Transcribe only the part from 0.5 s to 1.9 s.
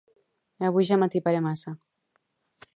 Avui ja m'atiparé massa